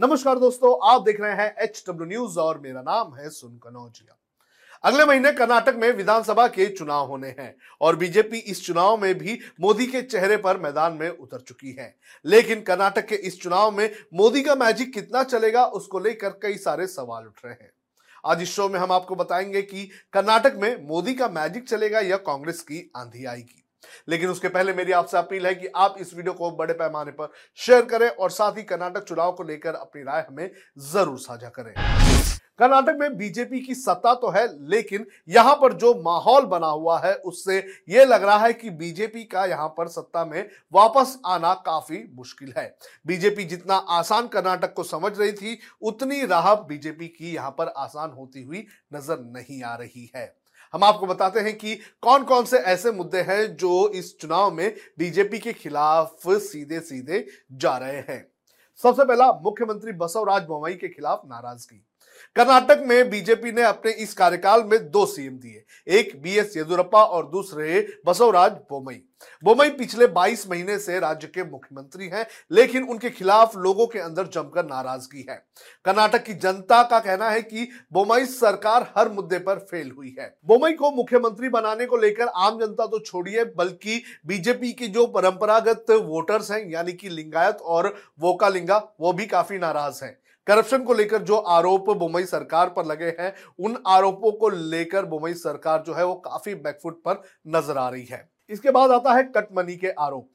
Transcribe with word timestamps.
नमस्कार 0.00 0.38
दोस्तों, 0.38 0.92
आप 0.92 1.02
देख 1.02 1.20
रहे 1.20 1.32
हैं 1.32 1.54
एच 1.58 1.84
डब्ल्यू 1.88 2.08
न्यूज़ 2.08 2.38
और 2.38 2.58
मेरा 2.58 2.80
नाम 2.80 3.14
है 3.14 3.30
सुन 3.30 3.50
कनौजिया। 3.50 4.18
अगले 4.84 5.04
महीने 5.04 5.32
कर्नाटक 5.32 5.74
में 5.74 5.92
विधानसभा 5.92 6.46
के 6.46 6.66
चुनाव 6.66 7.06
होने 7.06 7.28
हैं 7.28 7.56
और 7.80 7.96
बीजेपी 7.96 8.38
इस 8.38 8.66
चुनाव 8.66 8.96
में 8.96 9.18
भी 9.18 9.38
मोदी 9.60 9.86
के 9.86 10.02
चेहरे 10.02 10.36
पर 10.36 10.58
मैदान 10.58 10.92
में 10.92 11.08
उतर 11.08 11.40
चुकी 11.40 11.72
है। 11.72 11.96
लेकिन 12.24 12.62
कर्नाटक 12.62 13.06
के 13.06 13.14
इस 13.14 13.42
चुनाव 13.42 13.70
में 13.70 13.94
मोदी 14.14 14.42
का 14.42 14.54
मैजिक 14.54 14.94
कितना 14.94 15.22
चलेगा, 15.22 15.66
उसको 15.66 15.98
लेकर 15.98 16.30
कई 16.30 16.56
सारे 16.56 16.86
सवाल 16.86 17.26
उठ 17.26 17.44
रहे 17.44 17.54
हैं। 17.54 17.70
आज 18.26 18.42
इस 18.42 18.50
शो 18.50 18.68
में 18.68 18.80
हम 18.80 18.92
आपको 18.92 19.14
बताएँगे 19.14 19.62
कि 19.62 19.90
कर्नाटक 20.12 20.54
में 20.56 20.88
मोदी 20.88 21.14
का 21.14 21.28
मैजिक 21.28 21.68
चलेगा 21.68 22.00
या 22.00 22.16
कांग्रेस 22.16 22.62
की 22.62 22.90
आंधी 22.96 23.24
आएगी। 23.24 23.65
लेकिन 24.08 24.30
उसके 24.30 24.48
पहले 24.48 24.72
मेरी 24.74 24.92
आपसे 24.92 25.18
अपील 25.18 25.46
है 25.46 25.54
कि 25.54 25.66
आप 25.76 25.96
इस 26.00 26.14
वीडियो 26.14 26.34
को 26.34 26.50
बड़े 26.52 26.74
पैमाने 26.74 27.10
पर 27.12 27.32
शेयर 27.58 27.84
करें 27.86 28.08
और 28.08 28.30
साथ 28.30 28.56
ही 28.56 28.62
कर्नाटक 28.64 29.04
चुनाव 29.04 29.32
को 29.32 29.44
लेकर 29.44 29.74
अपनी 29.76 30.02
राय 30.02 30.26
हमें 30.28 30.50
ज़रूर 30.92 31.18
साझा 31.18 31.48
करें। 31.50 31.72
कर्नाटक 32.58 32.96
में 33.00 33.16
बीजेपी 33.16 33.60
की 33.60 33.74
सत्ता 33.74 34.12
तो 34.14 34.28
है, 34.30 34.46
लेकिन 34.60 35.04
यहाँ 35.28 35.54
पर 35.54 35.72
जो 35.72 35.92
माहौल 35.96 36.44
बना 36.46 36.66
हुआ 36.66 36.98
है, 37.00 37.12
उससे 37.14 37.58
यह 37.88 38.04
लग 38.04 38.22
रहा 38.22 38.38
है 38.38 38.52
कि 38.52 38.70
बीजेपी 38.72 39.24
का 39.24 39.44
यहाँ 39.44 39.68
पर 39.68 39.88
सत्ता 39.88 40.24
में 40.24 40.48
वापस 40.72 41.16
आना 41.26 41.52
काफ़ी 41.66 42.02
मुश्किल 42.14 42.52
है। 42.56 42.66
बीजेपी 43.06 43.44
जितना 43.44 43.74
आसान 43.74 44.28
कर्नाटक 44.28 44.72
को 44.74 44.82
समझ 44.84 45.18
रही 45.18 45.32
थी, 45.32 45.58
उतनी 45.82 46.24
राह 46.26 46.54
बीजेपी 46.62 47.08
की 47.08 47.34
यहाँ 47.34 47.50
पर 47.50 47.72
आसान 47.76 48.10
होती 48.10 48.42
हुई 48.42 48.66
नज़र 48.94 49.18
नहीं 49.28 49.62
आ 49.62 49.74
रही 49.74 50.10
है। 50.16 50.26
हम 50.76 50.84
आपको 50.84 51.06
बताते 51.06 51.40
हैं 51.40 51.58
कि 51.58 51.74
कौन 52.02 52.24
कौन 52.24 52.44
से 52.44 52.58
ऐसे 52.58 52.92
मुद्दे 52.92 53.20
हैं 53.20 53.56
जो 53.56 53.88
इस 53.88 54.18
चुनाव 54.18 54.54
में 54.54 54.74
बीजेपी 54.98 55.38
के 55.38 55.52
खिलाफ 55.52 56.28
सीधे 56.28 56.80
सीधे 56.80 57.26
जा 57.52 57.76
रहे 57.76 58.00
हैं। 58.00 58.26
सबसे 58.76 59.04
पहला, 59.04 59.32
मुख्यमंत्री 59.32 59.92
बसवराज 59.92 60.42
बोमई 60.42 60.74
के 60.74 60.88
खिलाफ 60.88 61.22
नाराज़गी। 61.26 61.86
कर्नाटक 62.36 62.82
में 62.86 63.10
बीजेपी 63.10 63.52
ने 63.52 63.62
अपने 63.62 63.92
इस 63.92 64.14
कार्यकाल 64.14 64.64
में 64.64 64.78
दो 64.90 65.04
सीएम 65.06 65.38
दिए, 65.38 65.64
एक 65.88 66.20
बी 66.22 66.36
एस 66.36 66.56
येदुरप्पा 66.56 67.02
और 67.02 67.28
दूसरे 67.30 67.86
बसवराज 68.06 68.52
बोमई। 68.70 69.02
बोमई 69.44 69.68
पिछले 69.68 70.06
22 70.06 70.48
महीने 70.50 70.78
से 70.78 70.98
राज्य 71.00 71.26
के 71.26 71.42
मुख्यमंत्री 71.42 72.08
हैं, 72.08 72.26
लेकिन 72.52 72.82
उनके 72.82 73.10
खिलाफ 73.10 73.56
लोगों 73.56 73.86
के 73.86 73.98
अंदर 73.98 74.26
जमकर 74.26 74.64
नाराज़गी 74.64 75.24
है। 75.30 75.36
कर्नाटक 75.84 76.24
की 76.24 76.34
जनता 76.34 76.82
का 76.82 76.98
कहना 76.98 77.30
है 77.30 77.42
कि 77.42 77.68
बोमई 77.92 78.26
सरकार 78.26 78.92
हर 78.96 79.08
मुद्दे 79.08 79.38
पर 79.38 79.58
फेल 79.60 79.90
हुई 79.90 80.14
है। 80.18 80.28
बोमई 80.46 80.72
को 80.72 80.90
मुख्यमंत्री 80.90 81.48
बनाने 81.48 81.86
को 81.86 81.96
लेकर 81.96 82.26
आम 82.26 82.58
जनता 82.60 82.86
तो 82.86 82.98
छोड़िए, 82.98 83.44
बल्कि 83.44 84.02
बीजेपी 84.26 84.72
की 84.72 84.88
जो 84.88 85.06
परंपरागत 85.06 85.90
वोटर्स 85.90 86.50
हैं, 86.50 86.64
यानी 86.70 86.92
कि 86.92 87.08
लिंगायत 87.08 87.56
और 87.56 87.94
वोकालिंगा, 88.20 88.76
वो 89.00 89.12
भी 89.12 89.26
काफ़ी 89.26 89.58
नाराज़ 89.58 90.04
हैं। 90.04 90.16
करप्शन 90.46 90.82
को 90.82 90.94
लेकर 90.94 91.22
जो 91.22 91.36
आरोप 91.36 91.90
मुंबई 91.98 92.24
सरकार 92.24 92.68
पर 92.68 92.86
लगे 92.86 93.16
हैं, 93.20 93.32
उन 93.58 93.82
आरोपों 93.86 94.32
को 94.32 94.48
लेकर 94.48 95.04
बुमई 95.06 95.34
सरकार 95.34 95.82
जो 95.86 95.94
है 95.94 96.04
वो 96.06 96.14
काफ़ी 96.22 96.54
बैकफुट 96.56 97.02
पर 97.02 97.22
नज़र 97.48 97.78
आ 97.78 97.88
रही 97.88 98.04
है। 98.04 98.28
इसके 98.50 98.70
बाद 98.70 98.90
आता 98.90 99.14
है 99.14 99.22
कटमनी 99.26 99.76
के 99.76 99.90
आरोप। 99.90 100.28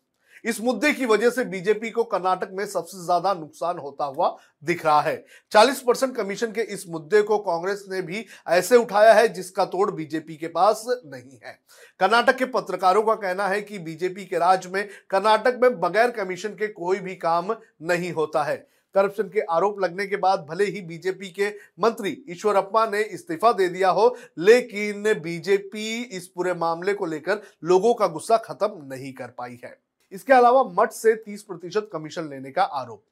इस 0.46 0.60
मुद्दे 0.62 0.92
की 0.94 1.06
वजह 1.06 1.30
से 1.30 1.44
बीजेपी 1.46 1.90
को 1.90 2.04
कर्नाटक 2.04 2.50
में 2.52 2.66
सबसे 2.66 3.04
ज़्यादा 3.04 3.34
नुकसान 3.34 3.78
होता 3.78 4.06
हुआ 4.06 4.30
दिख 4.64 4.86
रहा 4.86 5.02
है। 5.02 5.16
40 5.52 5.82
परसेंट 5.82 6.16
कमीशन 6.16 6.52
के 6.52 6.62
इस 6.74 6.86
मुद्दे 6.90 7.22
को 7.22 7.38
कांग्रेस 7.40 7.84
ने 7.90 8.02
भी 8.02 8.26
ऐसे 8.50 8.76
उठाया 8.76 9.14
है 9.14 9.28
जिसका 9.28 9.66
तोड़ 9.66 9.90
बीजेपी 9.92 10.36
के 10.36 10.48
पास 10.48 10.84
नहीं 10.88 11.40
है। 11.46 11.54
कर्नाटक 12.00 12.38
के 12.38 12.46
पत्रकारों 12.48 13.04
का 13.04 13.16
कहना 13.18 13.48
है 13.48 13.62
कि 13.62 13.80
बीजेपी 13.80 14.26
के 14.26 14.38
राज 14.38 14.68
में 14.68 14.88
कर्नाटक 15.10 15.60
में 15.62 15.80
बगैर 15.80 16.12
कमीशन 16.12 16.56
के 16.56 16.68
कोई 16.70 17.00
भी 17.00 17.16
काम 17.18 17.56
नहीं 17.84 18.12
होता 18.12 18.44
है। 18.44 18.58
करप्शन 18.96 19.24
के 19.24 19.40
आरोप 19.40 19.80
लगने 19.80 20.08
के 20.08 20.16
बाद 20.16 20.46
भले 20.50 20.64
ही 20.64 20.82
बीजेपी 20.82 21.30
के 21.30 21.50
मंत्री 21.80 22.24
ईश्वर 22.30 22.52
ईश्वरप्पा 22.52 22.86
ने 22.86 23.02
इस्तीफा 23.02 23.52
दे 23.52 23.68
दिया 23.68 23.90
हो, 23.90 24.18
लेकिन 24.38 25.04
बीजेपी 25.04 26.02
इस 26.02 26.28
पूरे 26.28 26.54
मामले 26.54 26.94
को 26.94 27.06
लेकर 27.06 27.42
लोगों 27.64 27.94
का 27.94 28.08
गुस्सा 28.08 28.38
खत्म 28.38 28.88
नहीं 28.94 29.14
कर 29.14 29.28
पाई 29.28 29.60
है। 29.64 29.80
इसके 30.12 30.34
अलावा 30.34 30.64
मठ 30.64 30.92
से 30.92 31.16
30 31.16 31.42
प्रतिशत 31.42 31.90
कमीशन 31.94 32.30
लेने 32.30 32.52
का 32.52 32.64
आरोप। 32.64 33.04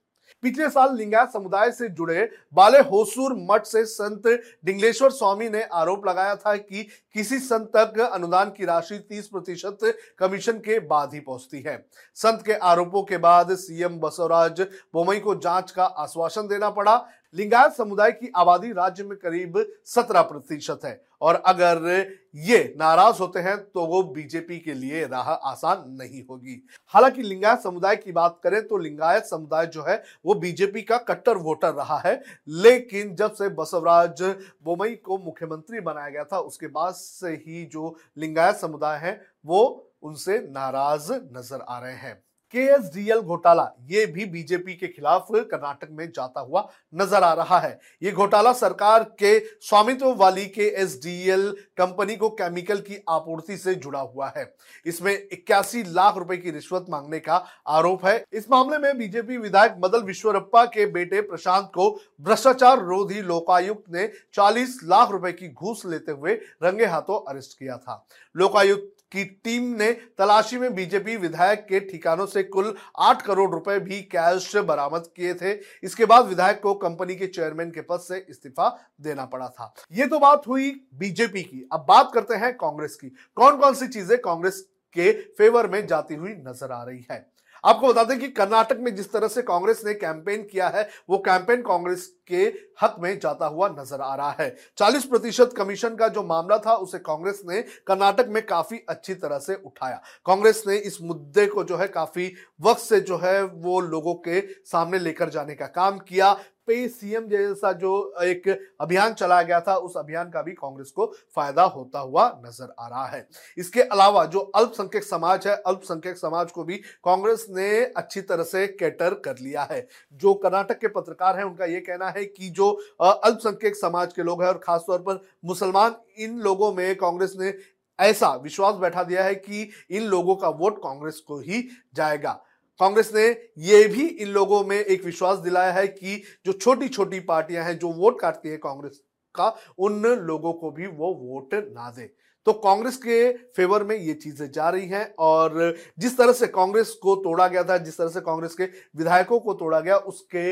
पिछले 0.43 0.69
साल 0.69 0.95
लिंगायत 0.95 1.29
समुदाय 1.29 1.71
से 1.71 1.89
जुड़े 1.89 2.29
बाले 2.53 2.79
होसूर 2.89 3.35
मठ 3.51 3.65
से 3.65 3.83
संत 3.85 4.27
डिंगलेश्वर 4.65 5.11
स्वामी 5.11 5.49
ने 5.49 5.61
आरोप 5.63 6.07
लगाया 6.07 6.35
था 6.35 6.55
कि 6.55 6.83
किसी 7.13 7.39
संत 7.39 7.71
तक 7.75 7.99
अनुदान 8.01 8.49
की 8.49 8.65
राशि 8.65 8.99
30 9.11 9.27
प्रतिशत 9.27 9.93
कमीशन 10.19 10.59
के 10.59 10.79
बाद 10.79 11.13
ही 11.13 11.19
पहुँचती 11.19 11.61
है। 11.61 11.77
संत 12.15 12.43
के 12.45 12.53
आरोपों 12.53 13.03
के 13.03 13.17
बाद 13.17 13.55
सीएम 13.55 13.99
बसवराज 13.99 14.61
बोमई 14.93 15.19
को 15.19 15.35
जाँच 15.35 15.71
का 15.71 15.85
आश्वासन 15.85 16.47
देना 16.47 16.69
पड़ा। 16.69 16.95
लिंगायत 17.33 17.73
समुदाय 17.73 18.11
की 18.11 18.31
आबादी 18.35 18.71
राज्य 18.71 19.03
में 19.03 19.17
करीब 19.17 19.65
सत्रह 19.85 20.21
प्रतिशत 20.21 20.79
है। 20.85 21.01
और 21.21 21.35
अगर 21.47 22.07
ये 22.37 22.57
नाराज़ 22.79 23.19
होते 23.19 23.39
हैं 23.39 23.57
तो 23.63 23.85
वो 23.85 24.01
बीजेपी 24.05 24.57
के 24.59 24.73
लिए 24.73 25.05
राह 25.05 25.29
आसान 25.29 25.83
नहीं 25.91 26.23
होगी। 26.25 26.61
हालाँकि 26.93 27.23
लिंगायत 27.23 27.59
समुदाय 27.59 27.95
की 27.95 28.11
बात 28.11 28.39
करें 28.43 28.61
तो 28.67 28.77
लिंगायत 28.77 29.23
समुदाय 29.23 29.65
जो 29.67 29.83
है, 29.83 30.03
वो 30.25 30.33
बीजेपी 30.35 30.81
का 30.81 30.97
कट्टर 30.99 31.37
वोटर 31.39 31.73
रहा 31.73 31.97
है। 31.99 32.21
लेकिन 32.47 33.15
जब 33.15 33.33
से 33.33 33.49
बसवराज 33.49 34.21
बोमई 34.63 34.95
को 34.95 35.17
मुख्यमंत्री 35.17 35.79
बनाया 35.81 36.09
गया 36.09 36.23
था, 36.23 36.39
उसके 36.39 36.67
बाद 36.67 36.93
से 36.93 37.31
ही 37.37 37.65
जो 37.65 37.95
लिंगायत 38.17 38.55
समुदाय 38.55 38.97
है, 38.97 39.21
वो 39.45 39.85
उनसे 40.03 40.39
नाराज़ 40.51 41.11
नज़र 41.13 41.61
आ 41.61 41.79
रहे 41.79 41.93
हैं। 41.93 42.21
केएसडीएल 42.53 43.19
घोटाला, 43.19 43.63
ये 43.85 44.05
भी 44.05 44.25
बीजेपी 44.27 44.73
के 44.73 44.87
खिलाफ 44.87 45.27
कर्नाटक 45.31 45.87
में 45.91 46.05
जाता 46.07 46.41
हुआ 46.41 46.67
नज़र 46.93 47.23
आ 47.23 47.33
रहा 47.33 47.59
है। 47.59 47.79
ये 48.01 48.11
घोटाला 48.11 48.53
सरकार 48.53 49.03
के 49.19 49.37
स्वामित्व 49.39 50.13
वाली 50.15 50.45
केएसडीएल 50.47 51.49
कंपनी 51.77 52.15
को 52.15 52.29
केमिकल 52.31 52.79
की 52.79 52.97
आपूर्ति 53.09 53.57
से 53.57 53.75
जुड़ा 53.75 53.99
हुआ 53.99 54.31
है। 54.37 54.45
इसमें 54.85 55.13
इक्यासी 55.13 55.83
लाख 55.85 56.17
रुपए 56.17 56.37
की 56.37 56.51
रिश्वत 56.51 56.85
मांगने 56.89 57.19
का 57.19 57.43
आरोप 57.67 58.05
है। 58.05 58.23
इस 58.33 58.49
मामले 58.51 58.77
में 58.77 58.97
बीजेपी 58.97 59.37
विधायक 59.37 59.75
मदल 59.85 60.03
विश्वरप्पा 60.03 60.65
के 60.67 60.85
बेटे 60.87 61.21
प्रशांत 61.21 61.71
को 61.75 61.89
भ्रष्टाचार 62.21 62.79
रोधी 62.79 63.21
लोकायुक्त 63.23 63.83
ने 63.91 64.09
40 64.33 64.79
लाख 64.83 65.11
रुपए 65.11 65.31
की 65.31 65.47
घूस 65.49 65.85
लेते 65.85 66.11
हुए 66.11 66.33
रंगे 66.63 66.85
हाथों 66.85 67.19
अरेस्ट 67.23 67.57
किया 67.59 67.77
था। 67.77 68.05
लोकायुक्त 68.35 68.98
की 69.11 69.23
टीम 69.43 69.63
ने 69.75 69.91
तलाशी 70.17 70.57
में 70.57 70.73
बीजेपी 70.75 71.15
विधायक 71.17 71.65
के 71.69 71.79
ठिकानों 71.81 72.25
से 72.25 72.43
कुल 72.45 72.73
आठ 72.99 73.21
करोड़ 73.21 73.49
रुपए 73.51 73.79
भी 73.79 74.01
कैश 74.11 74.55
बरामद 74.57 75.07
किए 75.15 75.33
थे। 75.33 75.53
इसके 75.83 76.05
बाद 76.05 76.25
विधायक 76.25 76.61
को 76.61 76.73
कंपनी 76.75 77.15
के 77.15 77.27
चेयरमैन 77.27 77.71
के 77.71 77.81
पद 77.81 77.99
से 77.99 78.25
इस्तीफा 78.29 78.69
देना 79.01 79.25
पड़ा 79.25 79.47
था। 79.49 79.73
ये 79.91 80.05
तो 80.05 80.19
बात 80.19 80.47
हुई 80.47 80.69
बीजेपी 80.95 81.43
की। 81.43 81.67
अब 81.73 81.85
बात 81.87 82.11
करते 82.13 82.35
हैं 82.35 82.53
कांग्रेस 82.57 82.95
की। 82.95 83.09
कौन 83.37 83.57
कौन 83.57 83.73
सी 83.73 83.87
चीज़ें 83.87 84.17
कांग्रेस 84.17 84.61
के 84.95 85.11
फेवर 85.11 85.67
में 85.67 85.85
जाती 85.87 86.15
हुई 86.15 86.33
नज़र 86.37 86.71
आ 86.71 86.83
रही 86.83 87.05
है? 87.11 87.25
आपको 87.63 87.87
बता 87.87 88.03
दें 88.03 88.19
कि 88.19 88.27
कर्नाटक 88.29 88.77
में 88.79 88.93
जिस 88.95 89.11
तरह 89.11 89.27
से 89.27 89.41
कांग्रेस 89.41 89.81
ने 89.85 89.93
कैंपेन 89.93 90.43
किया 90.43 90.67
है, 90.67 90.87
वो 91.09 91.17
कैंपेन 91.17 91.61
कांग्रेस 91.61 92.07
के 92.27 92.43
हक 92.81 92.95
में 92.99 93.19
जाता 93.19 93.45
हुआ 93.45 93.67
नज़र 93.69 94.01
आ 94.01 94.13
रहा 94.15 94.35
है। 94.39 94.55
40 94.77 95.05
प्रतिशत 95.05 95.53
कमीशन 95.57 95.95
का 95.95 96.07
जो 96.07 96.23
मामला 96.23 96.57
था, 96.57 96.73
उसे 96.73 96.99
कांग्रेस 96.99 97.41
ने 97.45 97.61
कर्नाटक 97.87 98.27
में 98.27 98.45
काफ़ी 98.45 98.77
अच्छी 98.89 99.13
तरह 99.13 99.39
से 99.39 99.55
उठाया। 99.55 100.01
कांग्रेस 100.25 100.63
ने 100.67 100.75
इस 100.77 101.01
मुद्दे 101.01 101.45
को 101.47 101.63
जो 101.63 101.77
है 101.77 101.87
काफ़ी 101.87 102.31
वक्त 102.61 102.81
से 102.81 102.99
जो 102.99 103.17
है 103.17 103.41
वो 103.43 103.79
लोगों 103.81 104.13
के 104.27 104.41
सामने 104.65 104.99
लेकर 104.99 105.29
जाने 105.29 105.55
का 105.55 105.65
काम 105.65 105.97
किया। 105.99 106.35
पे 106.69 106.87
सीएम 106.89 107.27
जैसा 107.27 107.71
जो 107.73 107.91
एक 108.23 108.47
अभियान 108.81 109.13
चलाया 109.13 109.43
गया 109.43 109.59
था, 109.61 109.75
उस 109.75 109.97
अभियान 109.97 110.29
का 110.29 110.41
भी 110.41 110.51
कांग्रेस 110.53 110.91
को 110.91 111.05
फ़ायदा 111.35 111.63
होता 111.65 111.99
हुआ 111.99 112.27
नज़र 112.45 112.73
आ 112.79 112.87
रहा 112.87 113.05
है। 113.07 113.27
इसके 113.57 113.81
अलावा 113.83 114.25
जो 114.27 114.39
अल्पसंख्यक 114.39 115.03
समाज 115.03 115.47
है, 115.47 115.55
अल्पसंख्यक 115.57 116.17
समाज 116.17 116.51
को 116.51 116.63
भी 116.63 116.77
कांग्रेस 117.05 117.45
ने 117.49 117.69
अच्छी 117.97 118.21
तरह 118.23 118.43
से 118.43 118.65
कैटर 118.69 119.13
कर 119.25 119.39
लिया 119.39 119.67
है। 119.71 119.87
जो 120.13 120.33
कर्नाटक 120.35 120.79
के 120.79 120.87
पत्रकार 120.89 121.37
हैं, 121.37 121.43
उनका 121.43 121.65
यह 121.65 121.83
कहना 121.87 122.09
है 122.09 122.25
कि 122.25 122.49
जो 122.51 122.71
अल्पसंख्यक 123.01 123.75
समाज 123.75 124.13
के 124.13 124.23
लोग 124.23 124.41
हैं 124.41 124.49
और 124.49 124.61
खासतौर 124.63 124.99
पर 124.99 125.21
मुसलमान, 125.45 125.95
इन 126.17 126.39
लोगों 126.39 126.73
में 126.73 126.95
कांग्रेस 126.97 127.33
ने 127.39 127.53
ऐसा 127.99 128.33
विश्वास 128.35 128.75
बैठा 128.75 129.03
दिया 129.03 129.23
है 129.23 129.33
कि 129.35 129.69
इन 129.91 130.03
लोगों 130.05 130.35
का 130.35 130.49
वोट 130.49 130.77
कांग्रेस 130.77 131.19
को 131.19 131.39
ही 131.39 131.67
जाएगा। 131.95 132.31
कांग्रेस 132.79 133.11
ने 133.15 133.25
यह 133.65 133.87
भी 133.87 134.05
इन 134.05 134.27
लोगों 134.27 134.63
में 134.63 134.77
एक 134.77 135.03
विश्वास 135.05 135.37
दिलाया 135.39 135.71
है 135.71 135.87
कि 135.87 136.21
जो 136.45 136.51
छोटी 136.53 136.87
छोटी 136.87 137.19
पार्टियाँ 137.19 137.65
हैं, 137.65 137.77
जो 137.79 137.87
वोट 137.89 138.19
काटती 138.21 138.49
है 138.49 138.57
कांग्रेस 138.57 139.01
का, 139.35 139.55
उन 139.77 140.01
लोगों 140.01 140.53
को 140.53 140.71
भी 140.71 140.87
वो 140.87 141.13
वोट 141.15 141.53
ना 141.53 141.89
दे। 141.91 142.09
तो 142.47 142.53
कांग्रेस 142.53 142.97
के 142.97 143.31
फेवर 143.55 143.83
में 143.83 143.95
ये 143.95 144.13
चीज़ें 144.13 144.49
जा 144.51 144.69
रही 144.69 144.87
हैं 144.87 145.13
और 145.19 145.75
जिस 145.99 146.17
तरह 146.17 146.33
से 146.33 146.47
कांग्रेस 146.47 146.91
को 147.01 147.15
तोड़ा 147.15 147.47
गया 147.47 147.63
था, 147.63 147.77
जिस 147.77 147.97
तरह 147.97 148.09
से 148.09 148.21
कांग्रेस 148.21 148.55
के 148.55 148.63
विधायकों 148.95 149.39
को 149.39 149.53
तोड़ा 149.53 149.79
गया, 149.79 149.97
उसके 149.97 150.51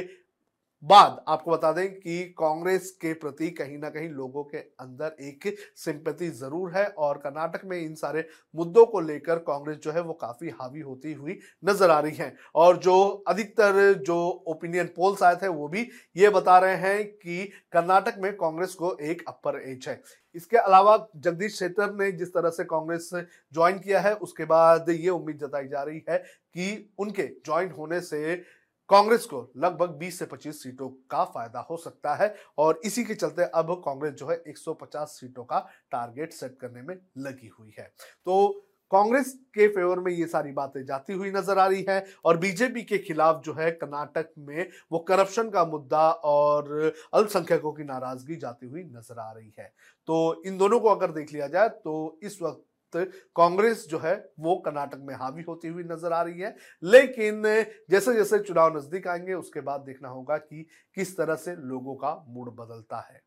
बाद 0.83 1.23
आपको 1.27 1.51
बता 1.51 1.71
दें 1.71 1.87
कि 1.91 2.23
कांग्रेस 2.39 2.89
के 3.01 3.13
प्रति 3.15 3.49
कहीं 3.51 3.77
ना 3.77 3.89
कहीं 3.89 4.09
लोगों 4.09 4.43
के 4.43 4.57
अंदर 4.57 5.15
एक 5.21 5.55
सिंपति 5.75 6.27
ज़रूर 6.31 6.71
है 6.71 6.85
और 6.87 7.17
कर्नाटक 7.17 7.61
में 7.65 7.77
इन 7.79 7.95
सारे 7.95 8.27
मुद्दों 8.53 8.85
को 8.85 8.99
लेकर 8.99 9.39
कांग्रेस 9.47 9.77
जो 9.77 9.91
है 9.91 10.01
वो 10.01 10.13
काफ़ी 10.15 10.49
हावी 10.51 10.79
होती 10.79 11.13
हुई 11.13 11.37
नज़र 11.65 11.89
आ 11.89 11.99
रही 11.99 12.15
है। 12.15 12.33
और 12.55 12.77
जो 12.77 12.99
अधिकतर 13.27 13.93
जो 14.01 14.17
ओपिनियन 14.47 14.87
पोल्स 14.95 15.23
आए 15.23 15.35
थे 15.35 15.47
वो 15.47 15.67
भी 15.67 15.87
ये 16.15 16.29
बता 16.29 16.57
रहे 16.59 16.75
हैं 16.77 17.03
कि 17.05 17.43
कर्नाटक 17.73 18.17
में 18.19 18.31
कांग्रेस 18.35 18.73
को 18.73 18.95
एक 19.01 19.23
अपर 19.27 19.61
एज 19.61 19.87
है। 19.87 20.01
इसके 20.35 20.57
अलावा 20.57 20.97
जगदीश 21.17 21.57
शेटर 21.59 21.93
ने 21.93 22.11
जिस 22.11 22.29
तरह 22.29 22.49
से 22.49 22.63
कांग्रेस 22.65 23.09
ज्वाइन 23.13 23.79
किया 23.79 23.99
है, 23.99 24.13
उसके 24.15 24.45
बाद 24.45 24.89
ये 24.89 25.09
उम्मीद 25.09 25.37
जताई 25.39 25.67
जा 25.67 25.83
रही 25.83 26.03
है 26.09 26.17
कि 26.17 26.93
उनके 26.99 27.23
ज्वाइन 27.45 27.71
होने 27.71 27.99
से 28.01 28.35
कांग्रेस 28.89 29.25
को 29.25 29.41
लगभग 29.57 29.97
20 29.99 30.19
से 30.19 30.25
25 30.25 30.61
सीटों 30.63 30.89
का 31.11 31.23
फ़ायदा 31.25 31.59
हो 31.69 31.77
सकता 31.77 32.13
है 32.15 32.33
और 32.57 32.79
इसी 32.85 33.03
के 33.03 33.15
चलते 33.15 33.43
अब 33.55 33.73
कांग्रेस 33.85 34.13
जो 34.13 34.27
है 34.27 34.41
150 34.49 35.17
सीटों 35.19 35.43
का 35.43 35.59
टारगेट 35.91 36.33
सेट 36.33 36.57
करने 36.61 36.81
में 36.81 36.95
लगी 37.19 37.47
हुई 37.49 37.73
है। 37.79 37.91
तो 38.25 38.63
कांग्रेस 38.91 39.33
के 39.53 39.67
फेवर 39.67 39.99
में 39.99 40.11
ये 40.11 40.25
सारी 40.27 40.51
बातें 40.51 40.83
जाती 40.85 41.13
हुई 41.13 41.31
नज़र 41.31 41.59
आ 41.59 41.65
रही 41.67 41.85
है 41.89 42.05
और 42.25 42.37
बीजेपी 42.37 42.81
के 42.83 42.97
खिलाफ 42.97 43.41
जो 43.45 43.53
है 43.53 43.71
कर्नाटक 43.73 44.29
में 44.39 44.69
वो 44.91 44.99
करप्शन 45.07 45.49
का 45.49 45.65
मुद्दा 45.65 46.09
और 46.09 46.71
अल्पसंख्यकों 47.13 47.71
की 47.73 47.83
नाराज़गी 47.83 48.35
जाती 48.37 48.67
हुई 48.67 48.83
नज़र 48.85 49.19
आ 49.19 49.31
रही 49.31 49.53
है। 49.59 49.71
तो 50.07 50.43
इन 50.45 50.57
दोनों 50.57 50.79
को 50.79 50.89
अगर 50.89 51.11
देख 51.11 51.33
लिया 51.33 51.47
जाए 51.49 51.69
तो 51.69 52.19
इस 52.23 52.41
वक्त 52.41 52.63
कांग्रेस 52.95 53.85
जो 53.89 53.99
है 53.99 54.15
वो 54.39 54.55
कर्नाटक 54.55 54.99
में 55.07 55.13
हावी 55.15 55.43
होती 55.43 55.67
हुई 55.67 55.83
नज़र 55.83 56.13
आ 56.13 56.21
रही 56.21 56.39
है 56.39 56.55
लेकिन 56.83 57.43
जैसे 57.91 58.13
जैसे 58.13 58.39
चुनाव 58.39 58.77
नज़दीक 58.77 59.07
आएँगे 59.07 59.33
उसके 59.33 59.61
बाद 59.61 59.81
देखना 59.81 60.09
होगा 60.09 60.37
कि 60.37 60.65
किस 60.95 61.17
तरह 61.17 61.35
से 61.35 61.55
लोगों 61.55 61.95
का 61.95 62.25
मूड 62.29 62.55
बदलता 62.55 63.07
है 63.09 63.25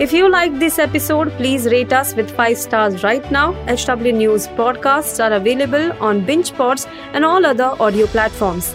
If 0.00 0.12
you 0.12 0.28
like 0.28 0.58
this 0.58 0.80
episode, 0.80 1.30
please 1.32 1.66
rate 1.66 1.92
us 1.92 2.16
with 2.16 2.30
5 2.32 2.58
stars 2.58 3.04
right 3.04 3.30
now. 3.30 3.52
HW 3.68 4.12
News 4.12 4.48
podcasts 4.48 5.22
are 5.24 5.32
available 5.32 5.92
on 6.02 6.26
BingePods 6.26 6.88
and 7.12 7.24
all 7.24 7.46
other 7.46 7.76
audio 7.80 8.08
platforms. 8.08 8.74